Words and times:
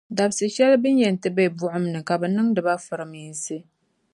Dabsi’ 0.17 0.45
shεli 0.55 0.77
bɛ 0.83 0.89
ni 0.91 1.01
yɛn 1.03 1.15
ti 1.21 1.29
be 1.35 1.43
buɣumni, 1.57 1.99
kabɛ 2.07 2.27
niŋdi 2.35 2.61
ba 2.65 2.73
furminsi. 2.85 3.57